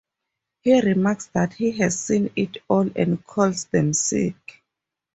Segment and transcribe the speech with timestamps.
[0.61, 4.63] He remarks that he has seen it all and calls them "sick".